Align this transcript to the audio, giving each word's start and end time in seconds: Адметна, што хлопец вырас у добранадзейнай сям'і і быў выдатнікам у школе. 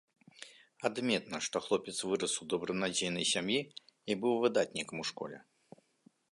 Адметна, 0.87 1.37
што 1.47 1.57
хлопец 1.65 1.95
вырас 2.13 2.33
у 2.45 2.49
добранадзейнай 2.55 3.29
сям'і 3.35 3.61
і 3.67 4.13
быў 4.25 4.33
выдатнікам 4.47 4.97
у 5.05 5.09
школе. 5.15 5.37